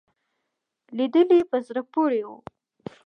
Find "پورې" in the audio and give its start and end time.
1.93-2.21